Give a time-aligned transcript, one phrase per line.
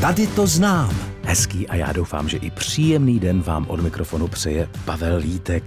[0.00, 0.96] Tady to znám.
[1.22, 5.64] Hezký a já doufám, že i příjemný den vám od mikrofonu přeje Pavel Lítek.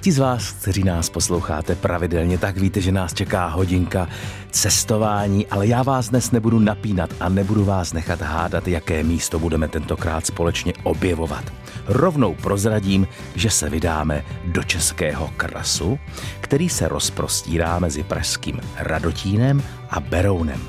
[0.00, 4.08] Ti z vás, kteří nás posloucháte pravidelně, tak víte, že nás čeká hodinka
[4.50, 9.68] cestování, ale já vás dnes nebudu napínat a nebudu vás nechat hádat, jaké místo budeme
[9.68, 11.44] tentokrát společně objevovat.
[11.86, 15.98] Rovnou prozradím, že se vydáme do Českého krasu,
[16.40, 20.60] který se rozprostírá mezi pražským Radotínem a Berounem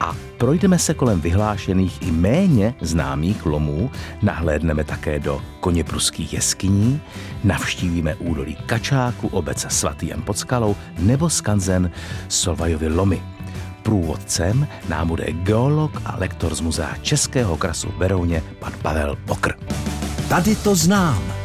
[0.00, 3.90] a projdeme se kolem vyhlášených i méně známých lomů,
[4.22, 7.00] nahlédneme také do koněpruských jeskyní,
[7.44, 11.90] navštívíme údolí Kačáku, obec Svatý Jan pod skalou nebo skanzen
[12.28, 13.22] Solvajovy lomy.
[13.82, 19.52] Průvodcem nám bude geolog a lektor z Muzea Českého krasu v Berouně, pan Pavel Pokr.
[20.28, 21.41] Tady to znám.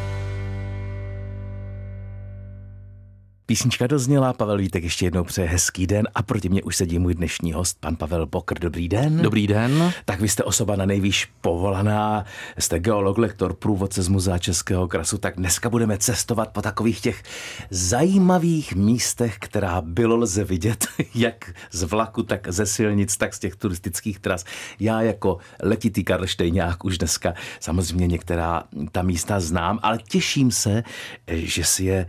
[3.48, 7.14] Písnička dozněla, Pavel Vítek ještě jednou přeje hezký den a proti mě už sedí můj
[7.14, 8.60] dnešní host, pan Pavel Pokr.
[8.60, 9.22] Dobrý den.
[9.22, 9.94] Dobrý den.
[10.06, 12.26] Tak vy jste osoba na nejvýš povolaná,
[12.60, 17.24] jste geolog, lektor, průvodce z Muzea Českého krasu, tak dneska budeme cestovat po takových těch
[17.70, 23.56] zajímavých místech, která bylo lze vidět, jak z vlaku, tak ze silnic, tak z těch
[23.56, 24.46] turistických tras.
[24.80, 30.84] Já jako letitý Karlštejňák už dneska samozřejmě některá ta místa znám, ale těším se,
[31.28, 32.08] že si je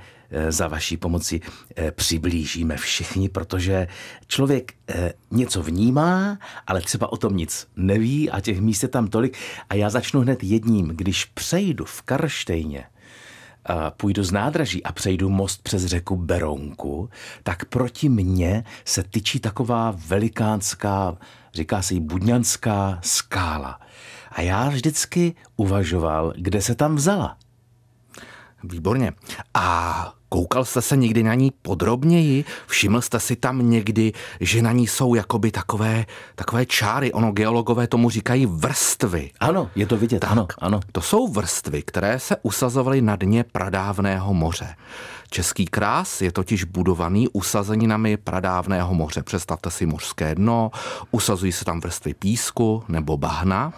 [0.49, 1.41] za vaší pomoci
[1.77, 3.89] eh, přiblížíme všichni, protože
[4.27, 9.09] člověk eh, něco vnímá, ale třeba o tom nic neví a těch míst je tam
[9.09, 9.39] tolik.
[9.71, 10.89] A já začnu hned jedním.
[10.89, 12.85] Když přejdu v Karštejně,
[13.97, 17.11] půjdu z nádraží a přejdu most přes řeku Berounku,
[17.43, 21.17] tak proti mně se tyčí taková velikánská,
[21.55, 23.81] říká se jí budňanská skála.
[24.31, 27.37] A já vždycky uvažoval, kde se tam vzala.
[28.65, 29.13] Výborně.
[29.55, 32.45] A Koukal jste se někdy na ní podrobněji?
[32.67, 37.87] Všiml jste si tam někdy, že na ní jsou jakoby takové, takové čáry, ono geologové
[37.87, 39.31] tomu říkají vrstvy.
[39.41, 40.81] Ano, je to vidět, tak, ano, ano.
[40.93, 44.75] To jsou vrstvy, které se usazovaly na dně pradávného moře.
[45.31, 49.23] Český krás je totiž budovaný usazeninami pradávného moře.
[49.23, 50.71] Představte si mořské dno,
[51.11, 53.73] usazují se tam vrstvy písku nebo bahna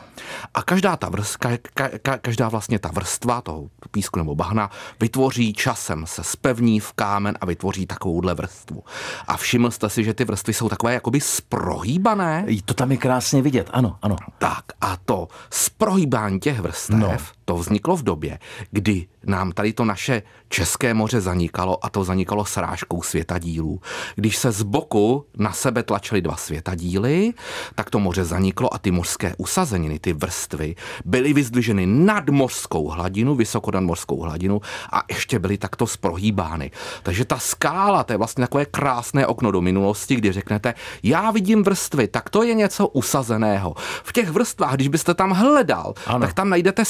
[0.54, 4.70] a každá ta vrstva, ka, ka, každá vlastně ta vrstva toho písku nebo bahna
[5.00, 8.84] vytvoří časem se spevní v kámen a vytvoří takovouhle vrstvu.
[9.28, 12.46] A všiml jste si, že ty vrstvy jsou takové jakoby sprohýbané?
[12.64, 14.16] To tam je krásně vidět, ano, ano.
[14.38, 17.16] Tak a to sprohýbání těch vrstev, no.
[17.50, 18.38] To vzniklo v době,
[18.70, 23.80] kdy nám tady to naše České moře zanikalo a to zanikalo srážkou světadílů.
[24.14, 27.32] Když se z boku na sebe tlačily dva světadíly,
[27.74, 30.74] tak to moře zaniklo a ty mořské usazeniny, ty vrstvy,
[31.04, 34.60] byly vyzdviženy nad mořskou hladinu, vysoko nad mořskou hladinu
[34.92, 36.70] a ještě byly takto sprohýbány.
[37.02, 41.62] Takže ta skála, to je vlastně takové krásné okno do minulosti, kdy řeknete, já vidím
[41.62, 43.74] vrstvy, tak to je něco usazeného.
[44.04, 46.20] V těch vrstvách, když byste tam hledal, ano.
[46.26, 46.84] tak tam najdete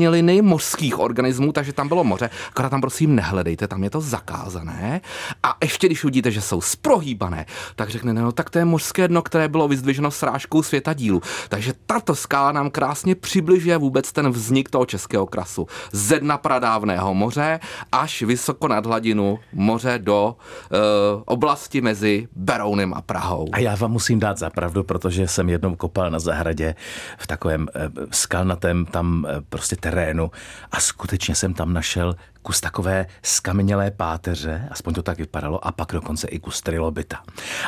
[0.00, 5.00] skameněliny mořských organismů, takže tam bylo moře, akorát tam prosím nehledejte, tam je to zakázané.
[5.42, 7.46] A ještě když uvidíte, že jsou sprohýbané,
[7.76, 11.20] tak řekne, no tak to je mořské dno, které bylo vyzdviženo srážkou světa dílu.
[11.48, 15.66] Takže tato skála nám krásně přibližuje vůbec ten vznik toho českého krasu.
[15.92, 17.60] Ze dna pradávného moře
[17.92, 20.78] až vysoko nad hladinu moře do uh,
[21.24, 23.48] oblasti mezi Berounem a Prahou.
[23.52, 26.74] A já vám musím dát za pravdu, protože jsem jednou kopal na zahradě
[27.18, 30.30] v takovém uh, skalnatém tam uh, prostě terénu
[30.72, 35.92] a skutečně jsem tam našel kus takové skamenělé páteře, aspoň to tak vypadalo, a pak
[35.92, 37.22] dokonce i kus trilobita.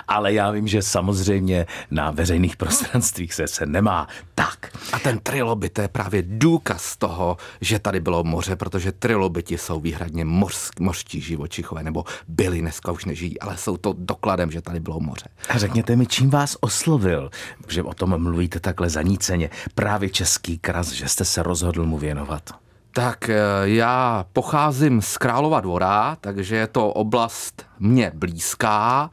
[0.08, 4.78] Ale já vím, že samozřejmě na veřejných prostranstvích se se nemá tak.
[4.92, 10.24] A ten trilobit je právě důkaz toho, že tady bylo moře, protože trilobiti jsou výhradně
[10.24, 15.00] mořsk, mořští živočichové, nebo byli, dneska už nežijí, ale jsou to dokladem, že tady bylo
[15.00, 15.26] moře.
[15.48, 17.30] A řekněte mi, čím vás oslovil,
[17.68, 22.62] že o tom mluvíte takhle zaníceně, právě český kras, že jste se rozhodl mu věnovat?
[22.94, 29.10] Tak eh, já pocházím z Králova dvora, takže je to oblast mě blízká.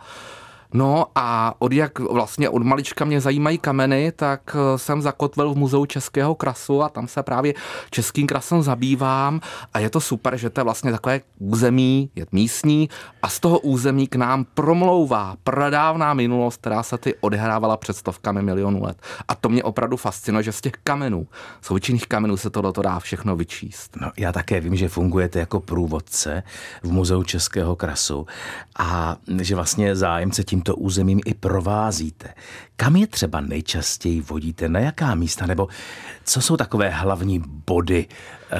[0.74, 5.57] No a od jak vlastně od malička mě zajímají kameny, tak eh, jsem zakotvil v
[5.57, 7.54] muzeu Českého krasu a tam se právě
[7.92, 9.42] českým krasem zabývám
[9.74, 12.89] a je to super, že to je vlastně takové území, je místní
[13.21, 18.42] a z toho území k nám promlouvá pradávná minulost, která se ty odehrávala před stovkami
[18.42, 19.01] milionů let.
[19.27, 21.27] A to mě opravdu fascinuje, že z těch kamenů,
[21.62, 23.98] z obyčejných kamenů se to dá všechno vyčíst.
[24.01, 26.44] No, já také vím, že fungujete jako průvodce
[26.83, 28.27] v muzeu Českého krasu
[28.80, 32.34] a že vlastně zájemce tím tímto územím i provázíte.
[32.76, 35.68] Kam je třeba nejčastěji vodíte, na jaká místa, nebo
[36.24, 38.08] co jsou takové hlavní body,
[38.52, 38.58] eh,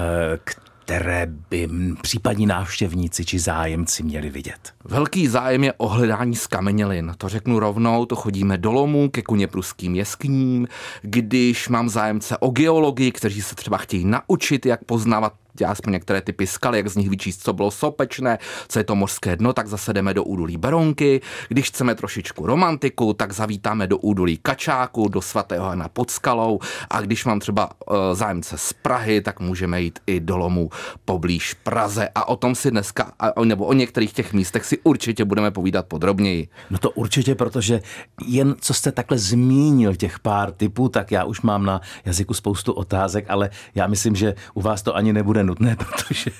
[0.86, 1.70] které by
[2.02, 4.74] případní návštěvníci či zájemci měli vidět?
[4.84, 7.14] Velký zájem je ohledání skamenělin.
[7.18, 10.68] To řeknu rovnou, to chodíme do lomů ke kuně pruským jeskyním.
[11.02, 15.34] Když mám zájemce o geologii, kteří se třeba chtějí naučit, jak poznávat
[15.66, 19.36] aspoň některé typy skaly, jak z nich vyčíst, co bylo sopečné, co je to mořské
[19.36, 21.22] dno, tak zase jdeme do údolí Beronky.
[21.50, 26.60] Když chceme trošičku romantiku, tak zavítáme do údolí Kačáku, do svatého Hana pod skalou
[26.90, 30.70] a když mám třeba uh, zájemce z Prahy, tak můžeme jít i do Lomu
[31.06, 33.12] poblíž Praze a o tom si dneska,
[33.44, 36.48] nebo o některých těch místech si určitě budeme povídat podrobněji.
[36.70, 37.82] No to určitě, protože
[38.26, 42.74] jen co jste takhle zmínil těch pár typů, tak já už mám na jazyku spoustu
[42.74, 46.32] otázek, ale já myslím, že u vás to ani nebude nutné, protože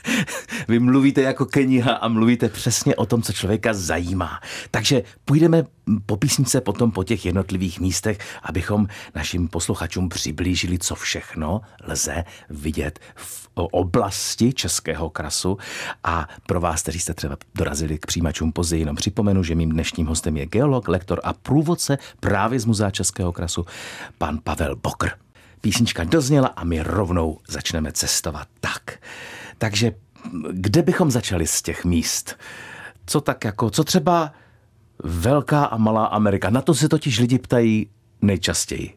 [0.68, 4.40] vy mluvíte jako kniha a mluvíte přesně o tom, co člověka zajímá.
[4.72, 5.64] Takže půjdeme
[6.06, 13.00] po písnice potom po těch jednotlivých místech, abychom našim posluchačům přiblížili, co všechno lze vidět
[13.16, 15.58] v oblasti Českého krasu.
[16.04, 20.08] A pro vás, kteří jste třeba dorazili k přijímačům později, jenom připomenu, že mým dnešním
[20.08, 23.66] hostem je geolog, lektor a průvodce právě z Muzea Českého krasu,
[24.18, 25.29] pan Pavel Bokr.
[25.62, 28.48] Písnička dozněla a my rovnou začneme cestovat.
[28.60, 29.00] Tak,
[29.58, 29.92] takže
[30.52, 32.36] kde bychom začali z těch míst?
[33.06, 34.32] Co tak jako, co třeba
[35.04, 36.50] Velká a Malá Amerika?
[36.50, 37.90] Na to se totiž lidi ptají
[38.22, 38.94] nejčastěji.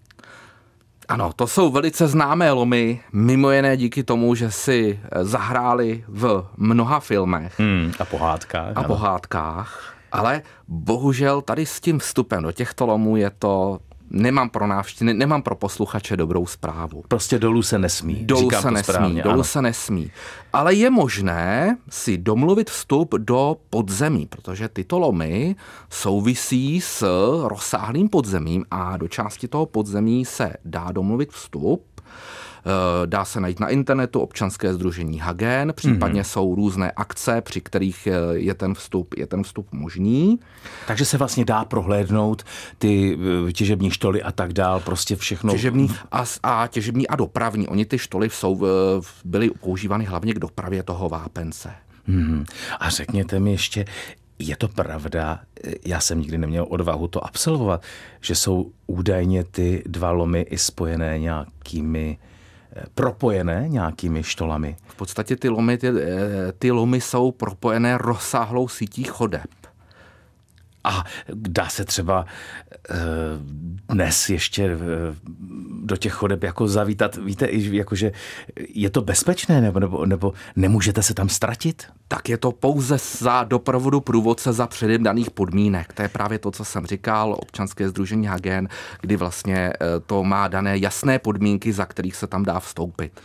[1.08, 7.00] Ano, to jsou velice známé lomy, mimo jiné díky tomu, že si zahráli v mnoha
[7.00, 7.60] filmech.
[7.60, 8.76] Hmm, a pohádkách.
[8.76, 8.88] A ano.
[8.88, 9.94] pohádkách.
[10.12, 13.78] Ale bohužel tady s tím vstupem do těchto lomů je to
[14.12, 17.04] nemám pro návštěvy, nemám pro posluchače dobrou zprávu.
[17.08, 18.14] Prostě dolů se nesmí.
[18.24, 19.44] Dolů Říkám se nesmí, správně, dolů ano.
[19.44, 20.10] se nesmí.
[20.52, 25.56] Ale je možné si domluvit vstup do podzemí, protože tyto lomy
[25.90, 27.06] souvisí s
[27.46, 31.91] rozsáhlým podzemím a do části toho podzemí se dá domluvit vstup
[33.06, 36.32] dá se najít na internetu občanské združení Hagen, případně mm-hmm.
[36.32, 40.40] jsou různé akce, při kterých eh, je ten vstup, je ten vstup možný.
[40.86, 42.42] Takže se vlastně dá prohlédnout
[42.78, 43.18] ty
[43.48, 45.52] eh, těžební štoly a tak dál, prostě všechno.
[45.52, 47.68] Těžební a, a těžební a dopravní.
[47.68, 48.66] Oni ty štoly jsou,
[49.24, 51.70] byly používány hlavně k dopravě toho vápence.
[52.06, 52.44] Hmm.
[52.80, 53.84] A řekněte mi ještě,
[54.38, 55.40] je to pravda,
[55.84, 57.82] já jsem nikdy neměl odvahu to absolvovat,
[58.20, 62.18] že jsou údajně ty dva lomy i spojené nějakými
[62.94, 64.76] propojené nějakými štolami?
[64.86, 69.50] V podstatě ty lomy, ty, eh, ty lomy jsou propojené rozsáhlou sítí chodeb.
[70.84, 72.26] A dá se třeba
[72.90, 72.94] eh,
[73.88, 74.78] dnes ještě eh,
[75.84, 78.12] do těch chodeb jako zavítat, víte, jakože
[78.68, 81.86] je to bezpečné nebo, nebo, nebo nemůžete se tam ztratit?
[82.08, 85.92] Tak je to pouze za doprovodu průvodce za předem daných podmínek.
[85.92, 88.68] To je právě to, co jsem říkal, občanské združení Hagen,
[89.00, 93.20] kdy vlastně eh, to má dané jasné podmínky, za kterých se tam dá vstoupit.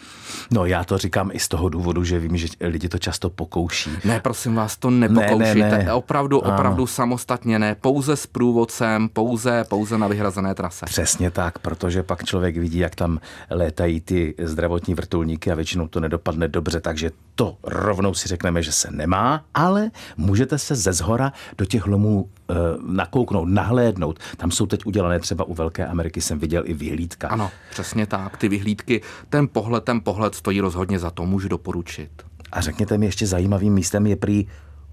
[0.51, 3.89] No já to říkám i z toho důvodu, že vím, že lidi to často pokouší.
[4.05, 5.55] Ne, prosím vás, to nepokoušíte.
[5.55, 5.93] Ne, ne, ne.
[5.93, 10.85] Opravdu, opravdu samostatně ne, pouze s průvodcem, pouze, pouze na vyhrazené trase.
[10.85, 15.99] Přesně tak, protože pak člověk vidí, jak tam létají ty zdravotní vrtulníky a většinou to
[15.99, 21.33] nedopadne dobře, takže to rovnou si řekneme, že se nemá, ale můžete se ze zhora
[21.57, 22.53] do těch lomů e,
[22.85, 24.19] nakouknout, nahlédnout.
[24.37, 27.27] Tam jsou teď udělané třeba u Velké Ameriky, jsem viděl i vyhlídka.
[27.27, 32.09] Ano, přesně tak, ty vyhlídky, ten pohled, ten pohled stojí rozhodně za to, můžu doporučit.
[32.51, 34.47] A řekněte mi, ještě zajímavým místem je prý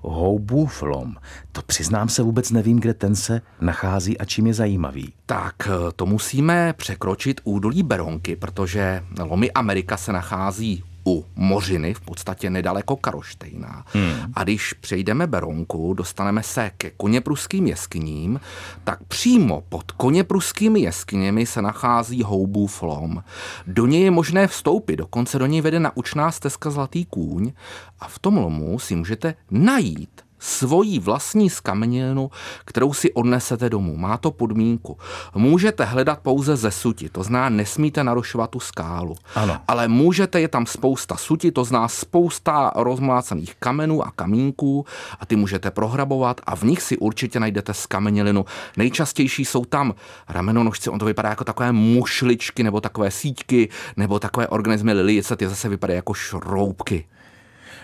[0.05, 1.15] Houbův lom.
[1.53, 5.13] To přiznám se vůbec nevím, kde ten se nachází a čím je zajímavý.
[5.27, 5.55] Tak
[5.97, 12.97] to musíme překročit údolí Beronky, protože lomy Amerika se nachází u Mořiny, v podstatě nedaleko
[12.97, 13.85] Karoštejna.
[13.93, 14.33] Hmm.
[14.35, 18.41] A když přejdeme Beronku, dostaneme se ke koněpruským jeskyním,
[18.85, 23.23] tak přímo pod koněpruskými jeskyněmi se nachází Houbův lom.
[23.67, 27.53] Do něj je možné vstoupit, dokonce do něj vede naučná stezka Zlatý kůň
[28.01, 32.31] a v tom lomu si můžete najít svoji vlastní skamenělinu,
[32.65, 33.97] kterou si odnesete domů.
[33.97, 34.99] Má to podmínku.
[35.35, 39.15] Můžete hledat pouze ze suti, to zná, nesmíte narušovat tu skálu.
[39.35, 39.59] Ano.
[39.69, 44.87] Ale můžete, je tam spousta suti, to zná spousta rozmlácených kamenů a kamínků
[45.21, 48.45] a ty můžete prohrabovat a v nich si určitě najdete skamenělinu.
[48.77, 49.95] Nejčastější jsou tam
[50.29, 55.49] ramenonožci, on to vypadá jako takové mušličky nebo takové síťky nebo takové organismy lilice, ty
[55.49, 57.05] zase vypadají jako šroubky.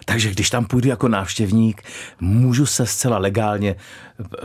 [0.04, 1.83] Takže když tam půjdu jako návštěvník,
[2.21, 3.76] můžu se zcela legálně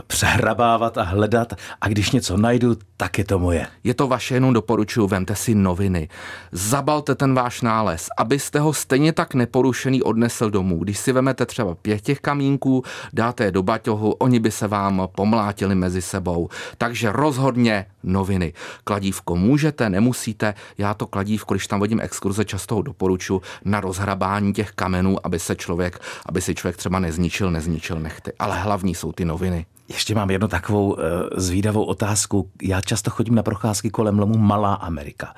[0.06, 3.66] přehrabávat a hledat a když něco najdu, tak je to moje.
[3.84, 6.08] Je to vaše, jenom doporučuji, vemte si noviny.
[6.52, 10.78] Zabalte ten váš nález, abyste ho stejně tak neporušený odnesl domů.
[10.78, 15.08] Když si vemete třeba pět těch kamínků, dáte je do baťohu, oni by se vám
[15.14, 16.48] pomlátili mezi sebou.
[16.78, 18.52] Takže rozhodně noviny.
[18.84, 20.54] Kladívko můžete, nemusíte.
[20.78, 25.38] Já to kladívko, když tam vodím exkurze, často ho doporučuji na rozhrabání těch kamenů, aby
[25.46, 28.32] se člověk, aby si člověk třeba nezničil, nezničil nechty.
[28.38, 29.66] Ale hlavní jsou ty noviny.
[29.88, 30.98] Ještě mám jednu takovou uh,
[31.36, 32.50] zvídavou otázku.
[32.62, 35.34] Já často chodím na procházky kolem lomu Malá Amerika.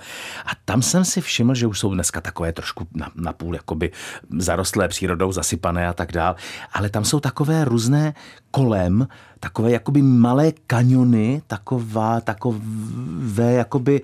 [0.46, 3.90] A tam jsem si všiml, že už jsou dneska takové trošku na, na půl jakoby
[4.38, 6.36] zarostlé přírodou, zasypané a tak dál.
[6.72, 8.14] Ale tam jsou takové různé
[8.50, 9.08] kolem,
[9.40, 14.00] takové jakoby malé kaniony, taková, takové jakoby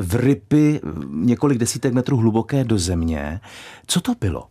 [0.00, 3.40] vrypy několik desítek metrů hluboké do země.
[3.86, 4.46] Co to bylo?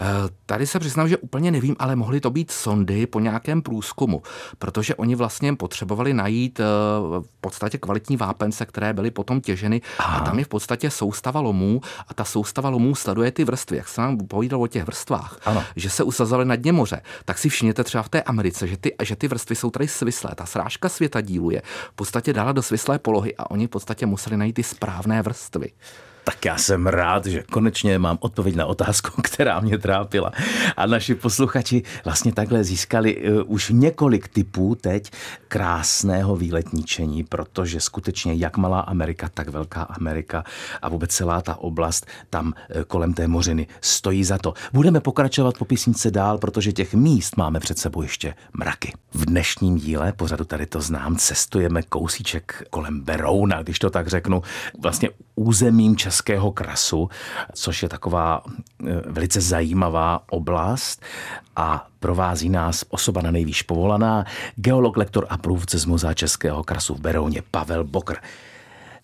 [0.00, 4.22] Eh, tady se přiznám, že úplně nevím, ale mohly to být sondy po nějakém průzkumu,
[4.58, 6.64] protože oni vlastně potřebovali najít eh,
[7.20, 10.18] v podstatě kvalitní vápence, které byly potom těženy Aha.
[10.18, 13.76] a tam je v podstatě soustava lomů a ta soustava lomů sleduje ty vrstvy.
[13.76, 15.64] Jak jsem vám povídal o těch vrstvách, ano.
[15.76, 18.94] že se usazovaly na dně moře, tak si všimněte třeba v té Americe, že ty,
[19.02, 20.30] že ty vrstvy jsou tady svislé.
[20.34, 24.06] Ta srážka světa dílu je v podstatě dala do svislé polohy a oni v podstatě
[24.06, 25.70] museli najít ty správné vrstvy.
[26.30, 30.32] Tak já jsem rád, že konečně mám odpověď na otázku, která mě trápila.
[30.76, 35.10] A naši posluchači vlastně takhle získali uh, už několik typů teď
[35.48, 40.44] krásného výletničení, protože skutečně jak malá Amerika, tak velká Amerika
[40.82, 44.54] a vůbec celá ta oblast tam uh, kolem té mořiny stojí za to.
[44.72, 48.92] Budeme pokračovat po písnice dál, protože těch míst máme před sebou ještě mraky.
[49.14, 54.42] V dnešním díle, pořadu tady to znám, cestujeme kousíček kolem Berouna, když to tak řeknu,
[54.82, 57.08] vlastně územím Českého krasu,
[57.52, 61.02] což je taková e, velice zajímavá oblast
[61.56, 64.24] a provází nás osoba na nejvýš povolaná,
[64.56, 68.16] geolog, lektor a průvodce z Muzea Českého krasu v Berouně Pavel Bokr.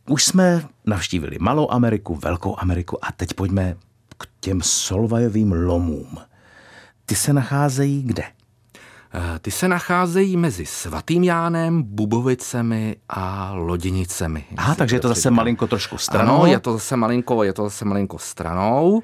[0.09, 3.77] Už jsme navštívili Malou Ameriku, Velkou Ameriku a teď pojďme
[4.19, 6.19] k těm solvajovým lomům.
[7.07, 8.25] Ty se nacházejí kde?
[9.17, 14.45] Eh, ty se nacházejí mezi Svatým Jánem, Bubovicemi a Loděnicemi.
[14.57, 16.35] Aha, takže je to zase malinko trošku stranou.
[16.35, 19.03] Ano, je to zase malinko, je to zase malinko stranou.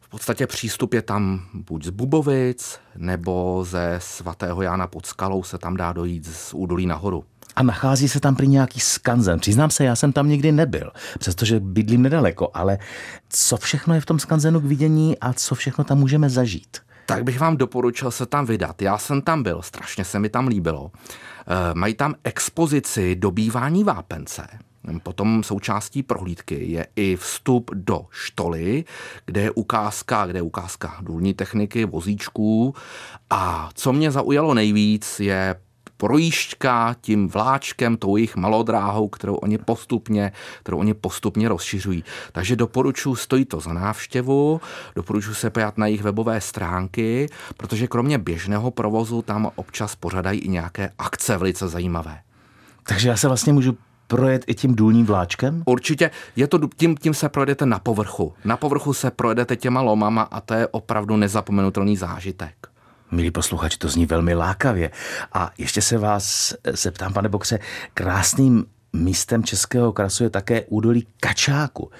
[0.00, 5.58] V podstatě přístup je tam buď z Bubovic, nebo ze svatého Jána pod skalou se
[5.58, 7.24] tam dá dojít z údolí nahoru.
[7.56, 9.40] A nachází se tam prý nějaký skanzen.
[9.40, 12.78] Přiznám se, já jsem tam nikdy nebyl, přestože bydlím nedaleko, ale
[13.28, 16.78] co všechno je v tom skanzenu k vidění a co všechno tam můžeme zažít?
[17.06, 18.82] Tak bych vám doporučil se tam vydat.
[18.82, 20.90] Já jsem tam byl, strašně se mi tam líbilo.
[20.94, 24.46] E, mají tam expozici dobývání vápence.
[25.02, 28.84] Potom součástí prohlídky je i vstup do štoly,
[29.26, 32.74] kde je ukázka, kde je ukázka důlní techniky, vozíčků.
[33.30, 35.54] A co mě zaujalo nejvíc, je
[35.96, 42.04] projížďka tím vláčkem, tou jejich malodráhou, kterou oni postupně, kterou oni postupně rozšiřují.
[42.32, 44.60] Takže doporučuji, stojí to za návštěvu,
[44.96, 50.48] doporučuji se pojat na jejich webové stránky, protože kromě běžného provozu tam občas pořadají i
[50.48, 52.18] nějaké akce velice zajímavé.
[52.82, 55.62] Takže já se vlastně můžu projet i tím důlním vláčkem?
[55.66, 58.34] Určitě, je to, tím, tím se projedete na povrchu.
[58.44, 62.73] Na povrchu se projedete těma lomama a to je opravdu nezapomenutelný zážitek.
[63.10, 64.90] Milí posluchači, to zní velmi lákavě.
[65.32, 67.58] A ještě se vás zeptám, pane Bokře,
[67.94, 71.90] krásným místem Českého krasu je také údolí Kačáku.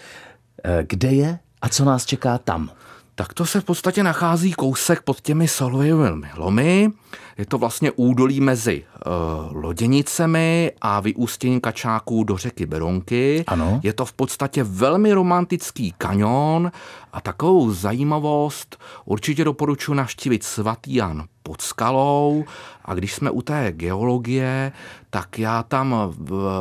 [0.65, 2.71] Eh, kde je a co nás čeká tam?
[3.15, 6.91] Tak to se v podstatě nachází kousek pod těmi solovými lomy.
[7.39, 13.45] Je to vlastně údolí mezi uh, Loděnicemi a vyústěním kačáků do řeky Beronky.
[13.47, 13.81] Ano.
[13.83, 16.73] Je to v podstatě velmi romantický kanion
[17.13, 22.45] a takovou zajímavost určitě doporučuji navštívit svatý Jan pod skalou
[22.85, 24.73] a když jsme u té geologie,
[25.11, 26.15] tak já tam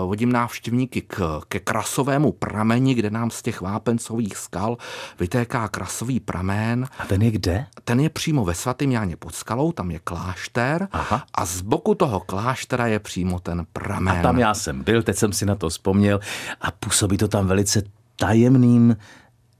[0.05, 4.77] vodím návštěvníky k, ke krasovému prameni, kde nám z těch vápencových skal
[5.19, 6.87] vytéká krasový pramen.
[6.99, 7.65] A ten je kde?
[7.83, 11.23] Ten je přímo ve svatém Jáně pod skalou, tam je klášter Aha.
[11.33, 14.19] a z boku toho kláštera je přímo ten pramen.
[14.19, 16.19] A tam já jsem byl, teď jsem si na to vzpomněl
[16.61, 17.83] a působí to tam velice
[18.15, 18.97] tajemným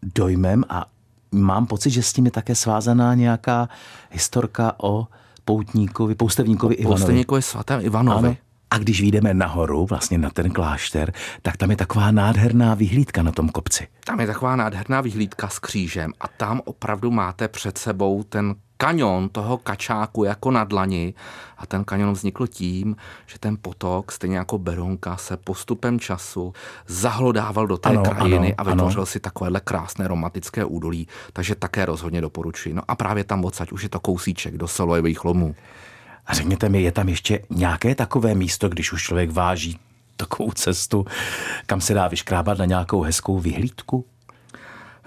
[0.03, 0.86] dojmem a
[1.34, 3.70] mám pocit, že s tím je také svázaná nějaká
[4.12, 5.08] historka o
[5.46, 7.00] poutníkovi, poustevníkovi Ivanovi.
[7.00, 8.28] Poustevníkovi svatém Ivanovi.
[8.28, 8.38] Ano.
[8.70, 13.32] A když vyjdeme nahoru, vlastně na ten klášter, tak tam je taková nádherná vyhlídka na
[13.32, 13.88] tom kopci.
[14.06, 19.30] Tam je taková nádherná vyhlídka s křížem a tam opravdu máte před sebou ten kanion
[19.30, 21.13] toho kačáku jako na dlani
[21.58, 26.54] a ten kanion vznikl tím, že ten potok, stejně jako Berounka, se postupem času
[26.88, 29.06] zahlodával do té ano, krajiny ano, a vytvořil ano.
[29.06, 32.74] si takovéhle krásné romantické údolí, takže také rozhodně doporučuji.
[32.74, 35.56] No a právě tam odsaď už je to kousíček do Solojevých lomů.
[36.25, 39.80] A řekněte mi, je tam ještě nějaké takové místo, když už člověk váží
[40.18, 41.06] takovou cestu,
[41.66, 44.06] kam se dá vyškrábat na nějakou hezkou vyhlídku?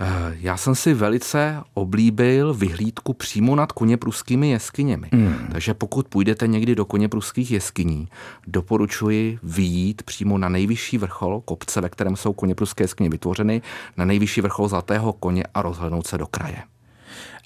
[0.01, 5.09] Eh, já jsem si velice oblíbil vyhlídku přímo nad koněpruskými jeskyněmi.
[5.13, 5.49] Mm.
[5.53, 8.09] Takže pokud půjdete někdy do koněpruských jeskyní,
[8.47, 13.63] doporučuji vyjít přímo na nejvyšší vrchol kopce, ve kterém jsou koněpruské jeskyně vytvořeny,
[13.97, 16.63] na nejvyšší vrchol Zlatého koně a rozhlednout se do kraje.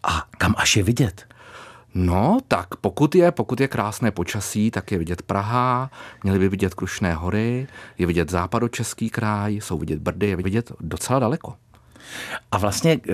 [0.02, 1.26] A kam až je vidět?
[1.94, 5.90] No, tak pokud je, pokud je krásné počasí, tak je vidět Praha,
[6.22, 7.66] měli by vidět Krušné hory,
[7.98, 11.54] je vidět západočeský kraj, jsou vidět Brdy, je vidět docela daleko.
[12.52, 13.12] A vlastně eh,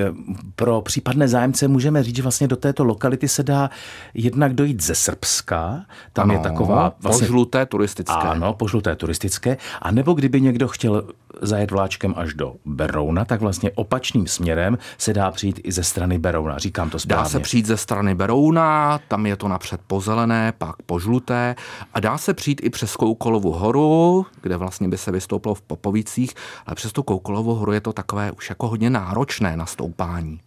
[0.56, 3.70] pro případné zájemce můžeme říct, že vlastně do této lokality se dá
[4.14, 6.94] jednak dojít ze Srbska, tam ano, je taková...
[7.00, 8.14] Vlastně, požluté turistické.
[8.14, 9.56] Ano, požluté turistické.
[9.82, 11.08] A nebo kdyby někdo chtěl
[11.42, 16.18] zajet vláčkem až do Berouna, tak vlastně opačným směrem se dá přijít i ze strany
[16.18, 16.58] Berouna.
[16.58, 17.22] Říkám to správně.
[17.22, 21.54] Dá se přijít ze strany Berouna, tam je to napřed pozelené, pak požluté
[21.94, 26.34] a dá se přijít i přes Koukolovu horu, kde vlastně by se vystoupilo v Popovicích,
[26.66, 30.40] ale přes tu Koukolovu horu je to takové už jako hodně náročné na stoupání.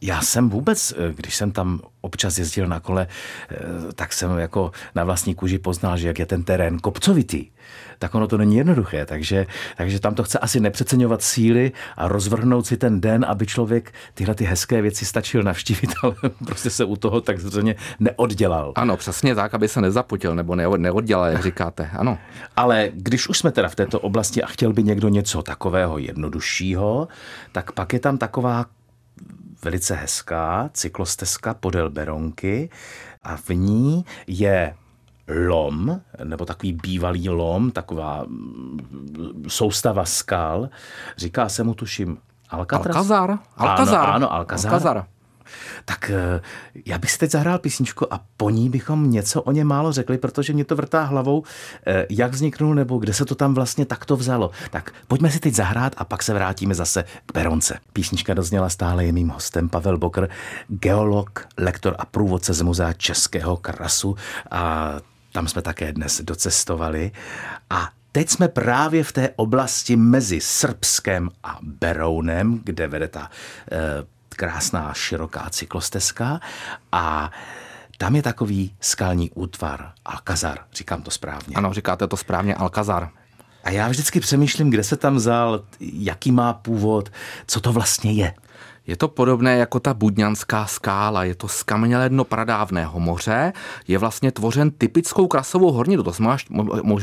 [0.00, 3.06] Já jsem vůbec, eh, když jsem tam občas jezdil na kole,
[3.50, 3.56] eh,
[3.94, 7.50] tak jsem jako na vlastní kůži poznal, že jak je ten terén kopcovitý,
[7.98, 9.06] tak ono to není jednoduché.
[9.06, 13.92] Takže, takže tam to chce asi nepřeceňovat síly a rozvrhnout si ten den, aby člověk
[14.14, 16.14] tyhle ty hezké věci stačil navštívit, ale
[16.46, 18.72] prostě se u toho tak zřejmě neoddělal.
[18.76, 21.90] Ano, přesně tak, aby se nezapotil nebo neoddělal, jak říkáte.
[21.92, 22.18] Ano.
[22.56, 27.08] Ale když už jsme teda v této oblasti a chtěl by někdo něco takového jednoduššího,
[27.52, 28.66] tak pak je tam taková
[29.62, 32.70] velice hezká cyklostezka podél Beronky
[33.22, 34.74] a v ní je
[35.48, 40.68] lom, nebo takový bývalý lom, taková mm, soustava skal.
[41.16, 42.18] Říká se mu, tuším,
[42.50, 42.96] Alcatraz?
[42.96, 43.38] Alcazar.
[43.56, 44.00] Alcazar.
[44.00, 44.72] Ano, ano Alcazar.
[44.72, 45.06] Alcazar.
[45.84, 46.40] Tak eh,
[46.86, 50.18] já bych si teď zahrál písničku a po ní bychom něco o něm málo řekli,
[50.18, 51.42] protože mě to vrtá hlavou,
[51.86, 54.50] eh, jak vzniknul nebo kde se to tam vlastně takto vzalo.
[54.70, 57.78] Tak pojďme si teď zahrát a pak se vrátíme zase k Beronce.
[57.92, 60.28] Písnička dozněla stále je mým hostem Pavel Bokr,
[60.68, 64.16] geolog, lektor a průvodce z muzea Českého krasu
[64.50, 64.92] a
[65.32, 67.10] tam jsme také dnes docestovali.
[67.70, 73.30] A Teď jsme právě v té oblasti mezi Srbskem a Berounem, kde vede ta
[73.72, 73.76] eh,
[74.40, 76.40] krásná široká cyklostezka
[76.92, 77.30] a
[77.98, 81.56] tam je takový skalní útvar, Alcazar, říkám to správně.
[81.56, 83.08] Ano, říkáte to správně, Alcazar.
[83.64, 87.12] A já vždycky přemýšlím, kde se tam vzal, jaký má původ,
[87.46, 88.34] co to vlastně je.
[88.90, 93.52] Je to podobné jako ta budňanská skála, je to skamenělé dno pradávného moře,
[93.88, 96.02] je vlastně tvořen typickou krasovou horninou.
[96.02, 96.36] To jsme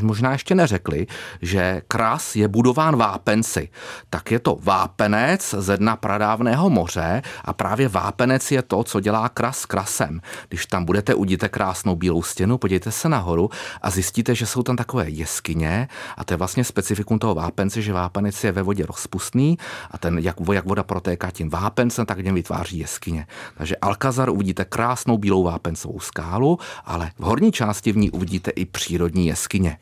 [0.02, 1.08] možná ještě neřekli,
[1.42, 3.70] že kras je budován vápenci.
[4.10, 9.30] Tak je to vápenec ze dna pradávného moře a právě vápenec je to, co dělá
[9.30, 10.22] kras krasem.
[10.50, 13.50] Když tam budete, udíte krásnou bílou stěnu, podívejte se nahoru
[13.82, 17.94] a zjistíte, že jsou tam takové jeskyně a to je vlastně specifikum toho vápence, že
[17.94, 19.58] vápenec je ve vodě rozpustný
[19.92, 23.28] a ten, jak, jak voda protéká tím vápencem, vápence, tak něm vytváří jeskyně.
[23.58, 28.66] Takže Alcazar uvidíte krásnou bílou vápencovou skálu, ale v horní části v ní uvidíte i
[28.66, 29.78] přírodní jeskyně.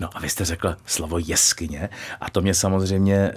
[0.00, 1.88] No a vy jste řekl slovo jeskyně
[2.20, 3.34] a to mě samozřejmě e,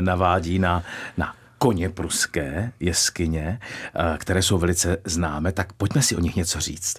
[0.00, 0.82] navádí na,
[1.16, 3.60] na koně pruské jeskyně,
[4.14, 6.96] e, které jsou velice známé, tak pojďme si o nich něco říct.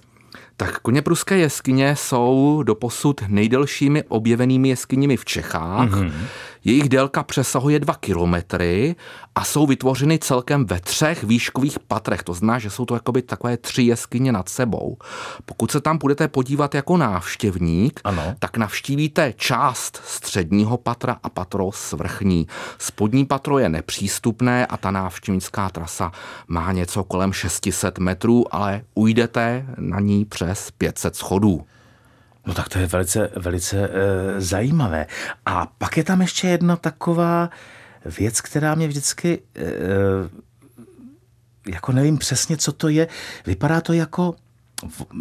[0.57, 5.89] Tak koněpruské jeskyně jsou doposud nejdelšími objevenými jeskyněmi v Čechách.
[5.89, 6.11] Mm-hmm.
[6.63, 8.95] Jejich délka přesahuje 2 kilometry
[9.35, 12.23] a jsou vytvořeny celkem ve třech výškových patrech.
[12.23, 14.97] To znamená, že jsou to jakoby takové tři jeskyně nad sebou.
[15.45, 18.35] Pokud se tam budete podívat jako návštěvník, ano.
[18.39, 22.47] tak navštívíte část středního patra a patro svrchní.
[22.77, 26.11] Spodní patro je nepřístupné a ta návštěvnická trasa
[26.47, 31.65] má něco kolem 600 metrů, ale ujdete na ní přes 500 schodů.
[32.45, 33.89] No tak to je velice, velice e,
[34.41, 35.05] zajímavé.
[35.45, 37.49] A pak je tam ještě jedna taková
[38.05, 39.63] věc, která mě vždycky, e,
[41.71, 43.07] jako nevím přesně, co to je,
[43.45, 44.35] vypadá to jako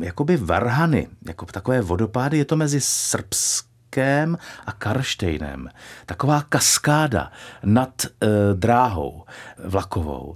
[0.02, 5.68] jakoby varhany, jako takové vodopády, je to mezi Srbskem a Karštejnem.
[6.06, 7.32] Taková kaskáda
[7.64, 9.24] nad e, dráhou
[9.64, 10.34] vlakovou.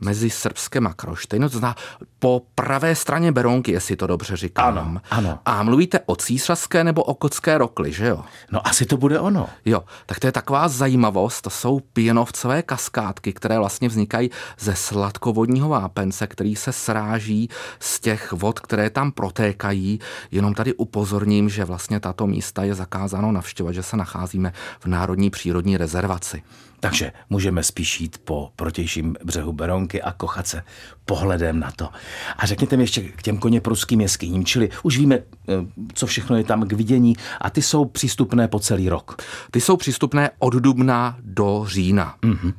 [0.00, 1.74] Mezi Srbskem a Kroštejno, to zná
[2.18, 4.78] po pravé straně Berounky, jestli to dobře říkám.
[4.78, 5.38] Ano, ano.
[5.44, 8.24] A mluvíte o císařské nebo o kotské rokli, že jo?
[8.52, 9.48] No asi to bude ono.
[9.64, 15.68] Jo, tak to je taková zajímavost, to jsou pěnovcové kaskádky, které vlastně vznikají ze sladkovodního
[15.68, 17.48] vápence, který se sráží
[17.80, 20.00] z těch vod, které tam protékají.
[20.30, 25.30] Jenom tady upozorním, že vlastně tato místa je zakázáno navštěvovat, že se nacházíme v Národní
[25.30, 26.42] přírodní rezervaci.
[26.84, 30.62] Takže můžeme spíš jít po protějším břehu Beronky a kochat se
[31.04, 31.88] pohledem na to.
[32.36, 35.52] A řekněte mi ještě k těm koně pruským jeskyním, čili už víme, eh,
[35.94, 39.22] co všechno je tam k vidění a ty jsou přístupné po celý rok.
[39.50, 42.16] Ty jsou přístupné od dubna do října.
[42.22, 42.52] Mm-hmm.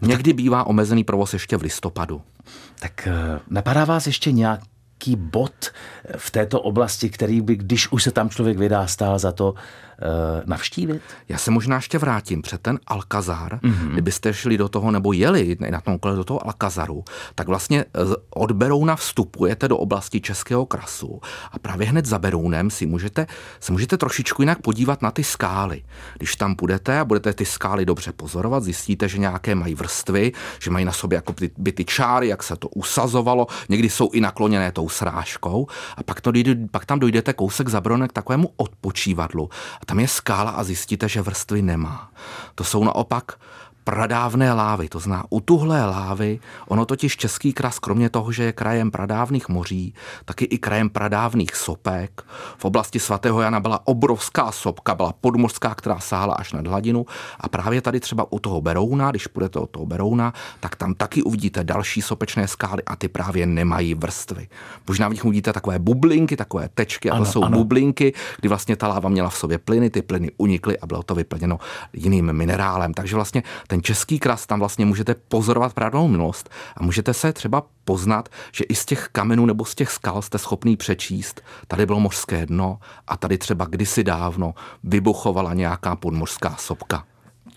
[0.00, 2.22] Někdy bývá omezený provoz ještě v listopadu.
[2.78, 4.60] Tak eh, napadá vás ještě nějak
[5.06, 5.70] nějaký bod
[6.16, 9.58] v této oblasti, který by, když už se tam člověk vydá, stál za to uh,
[10.44, 11.02] navštívit?
[11.28, 13.58] Já se možná ještě vrátím před ten Alkazar.
[13.62, 13.92] Mm-hmm.
[13.92, 17.84] Kdybyste šli do toho nebo jeli na tom kole do toho Alkazaru, tak vlastně
[18.30, 21.20] od Berouna vstupujete do oblasti Českého krasu
[21.52, 23.26] a právě hned za Berounem si můžete,
[23.60, 25.82] se můžete trošičku jinak podívat na ty skály.
[26.16, 30.70] Když tam půjdete a budete ty skály dobře pozorovat, zjistíte, že nějaké mají vrstvy, že
[30.70, 34.72] mají na sobě jako by ty čáry, jak se to usazovalo, někdy jsou i nakloněné
[34.72, 39.50] tou srážkou a pak, to dojde, pak tam dojdete kousek za k takovému odpočívadlu
[39.80, 42.10] a tam je skála a zjistíte, že vrstvy nemá.
[42.54, 43.40] To jsou naopak
[43.84, 46.40] pradávné lávy, to zná utuhlé lávy.
[46.68, 51.56] Ono totiž Český kras, kromě toho, že je krajem pradávných moří, taky i krajem pradávných
[51.56, 52.22] sopek.
[52.58, 57.06] V oblasti svatého Jana byla obrovská sopka, byla podmořská, která sáhla až nad hladinu.
[57.40, 61.22] A právě tady třeba u toho Berouna, když půjdete od toho Berouna, tak tam taky
[61.22, 64.48] uvidíte další sopečné skály a ty právě nemají vrstvy.
[64.88, 67.58] Možná v nich uvidíte takové bublinky, takové tečky, a to jsou ano.
[67.58, 71.14] bublinky, kdy vlastně ta láva měla v sobě plyny, ty plyny unikly a bylo to
[71.14, 71.58] vyplněno
[71.92, 72.94] jiným minerálem.
[72.94, 77.62] Takže vlastně ten český kras, tam vlastně můžete pozorovat právou minulost a můžete se třeba
[77.84, 82.00] poznat, že i z těch kamenů nebo z těch skal jste schopný přečíst, tady bylo
[82.00, 84.54] mořské dno a tady třeba kdysi dávno
[84.84, 87.04] vybuchovala nějaká podmořská sopka.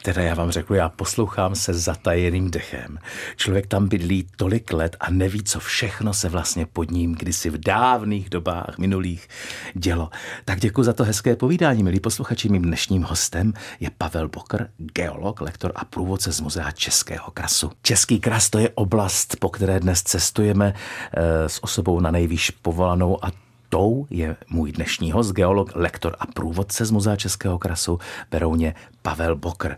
[0.03, 2.99] Teda já vám řeknu, já poslouchám se zatajeným dechem.
[3.35, 7.57] Člověk tam bydlí tolik let a neví, co všechno se vlastně pod ním kdysi v
[7.57, 9.27] dávných dobách minulých
[9.73, 10.09] dělo.
[10.45, 12.49] Tak děkuji za to hezké povídání, milí posluchači.
[12.49, 17.71] Mým dnešním hostem je Pavel Bokr, geolog, lektor a průvodce z Muzea Českého krasu.
[17.81, 20.73] Český kras to je oblast, po které dnes cestujeme
[21.13, 23.42] e, s osobou na nejvýš povolanou a
[23.73, 27.99] tou je můj dnešní host, geolog, lektor a průvodce z Muzea Českého krasu
[28.31, 29.75] Berouně Pavel Bokr.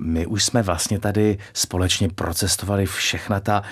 [0.00, 3.62] My už jsme vlastně tady společně procestovali všechna ta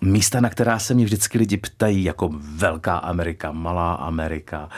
[0.00, 4.68] místa, na která se mě vždycky lidi ptají, jako Velká Amerika, Malá Amerika,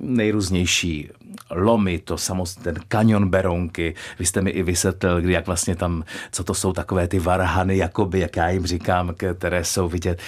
[0.00, 1.10] nejrůznější
[1.50, 3.94] lomy, to samozřejmě ten kanion Berounky.
[4.18, 7.76] Vy jste mi i vysvětlil, kdy jak vlastně tam, co to jsou takové ty varhany,
[7.76, 10.20] jakoby, jak já jim říkám, které jsou vidět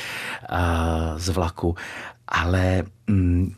[0.53, 0.59] uh,
[1.18, 1.77] z vlaku
[2.33, 3.53] ale mm,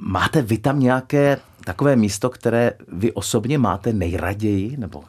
[0.00, 5.02] máte vy tam nějaké takové místo, které vy osobně máte nejraději, nebo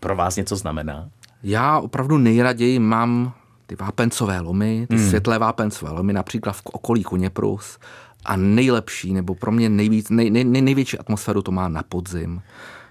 [0.00, 1.08] pro vás něco znamená?
[1.42, 3.32] Já opravdu nejraději mám
[3.66, 5.08] ty vápencové lomy, ty hmm.
[5.08, 7.78] světlé vápencové lomy, například v okolí Kuněprus
[8.24, 12.42] a nejlepší, nebo pro mě nejvíc, nej, nej, nej, největší atmosféru to má na podzim.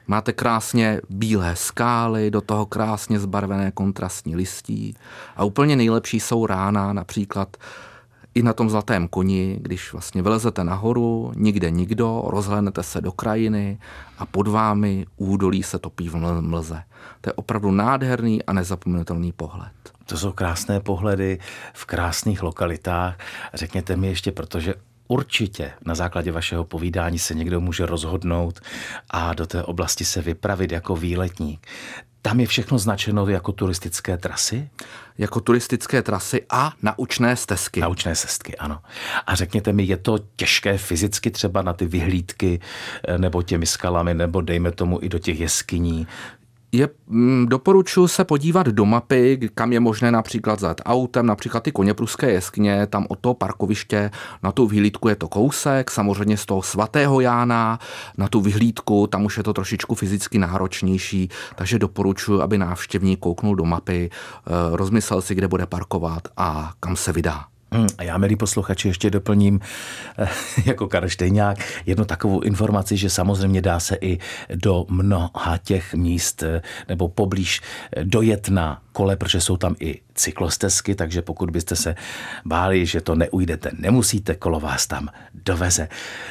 [0.08, 4.96] Máte krásně bílé skály, do toho krásně zbarvené kontrastní listí
[5.36, 7.58] a úplně nejlepší jsou rána, například
[8.38, 13.80] i na tom zlatém koni, když vlastně vylezete nahoru, nikde nikdo, rozhlédnete se do krajiny
[14.18, 16.84] a pod vámi údolí se topí v mlze.
[17.22, 19.72] To je opravdu nádherný a nezapomenutelný pohled.
[20.06, 21.40] To jsou krásné pohledy
[21.74, 23.18] v krásných lokalitách.
[23.54, 24.74] Řekněte mi ještě, protože
[25.08, 28.60] Určitě na základě vašeho povídání se někdo může rozhodnout
[29.10, 31.68] a do té oblasti se vypravit jako výletník.
[32.22, 34.70] Tam je všechno značeno jako turistické trasy?
[35.18, 37.80] Jako turistické trasy a naučné stezky.
[37.80, 38.80] Naučné stezky, ano.
[39.28, 42.60] A řekněte mi, je to těžké fyzicky třeba na ty vyhlídky
[43.08, 46.08] eh, nebo těmi skalami, nebo dejme tomu i do těch jeskyní
[46.72, 51.72] je, mm, doporučuji se podívat do mapy, kam je možné například zat autem, například ty
[51.72, 54.12] koněpruské jeskyně, tam od toho parkoviště,
[54.44, 57.80] na tu vyhlídku je to kousek, samozřejmě z toho svatého Jána,
[58.18, 63.56] na tu vyhlídku, tam už je to trošičku fyzicky náročnější, takže doporučuji, aby návštěvník kouknul
[63.56, 67.57] do mapy, eh, rozmyslel si, kde bude parkovat a kam se vydá.
[67.72, 69.60] Hmm, a já, milí posluchači, ještě doplním
[70.18, 70.30] eh,
[70.66, 74.20] jako Karštejňák jednu takovou informaci, že samozřejmě dá se i
[74.56, 77.62] do mnoha těch míst eh, nebo poblíž
[78.04, 81.96] dojet na kole, protože jsou tam i cyklostezky, takže pokud byste se
[82.46, 85.88] báli, že to neujdete, nemusíte, kolo vás tam doveze.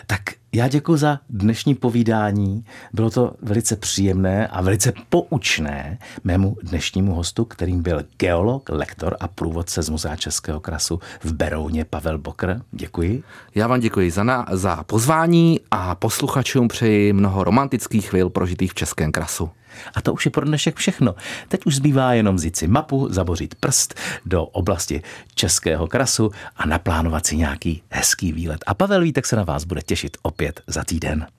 [0.07, 0.20] Tak
[0.53, 2.64] já děkuji za dnešní povídání.
[2.92, 9.29] Bylo to velice příjemné a velice poučné mému dnešnímu hostu, kterým byl geolog, lektor a
[9.29, 12.61] průvodce z Muzea Českého krasu v Berouně Pavel Bokr.
[12.72, 13.22] Děkuji.
[13.55, 18.75] Já vám děkuji za, na, za pozvání a posluchačům přeji mnoho romantických chvil prožitých v
[18.75, 19.51] Českém krasu.
[19.95, 21.15] A to už je pro dnešek všechno.
[21.49, 23.95] Teď už zbývá jenom vzít si mapu, zabořit prst
[24.27, 25.03] do oblasti
[25.35, 28.65] Českého krasu a naplánovat si nějaký hezký výlet.
[28.67, 31.27] A Pavel Vítek se na vás bude těšit opět za týden.